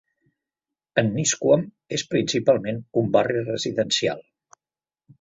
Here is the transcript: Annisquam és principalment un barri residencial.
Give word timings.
Annisquam 1.01 1.67
és 1.99 2.05
principalment 2.15 2.83
un 3.03 3.15
barri 3.19 3.47
residencial. 3.47 4.29